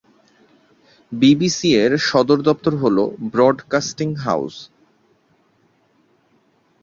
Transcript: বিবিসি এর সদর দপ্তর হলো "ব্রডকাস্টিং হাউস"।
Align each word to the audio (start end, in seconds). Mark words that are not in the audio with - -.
বিবিসি 1.11 1.69
এর 1.83 1.91
সদর 2.07 2.39
দপ্তর 2.41 2.73
হলো 2.75 3.03
"ব্রডকাস্টিং 3.31 4.09
হাউস"। 4.15 4.55